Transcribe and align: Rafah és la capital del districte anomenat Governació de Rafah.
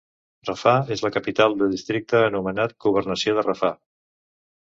Rafah 0.47 0.87
és 0.95 1.03
la 1.05 1.11
capital 1.15 1.53
del 1.59 1.69
districte 1.75 2.23
anomenat 2.29 2.75
Governació 2.87 3.37
de 3.41 3.45
Rafah. 3.49 3.73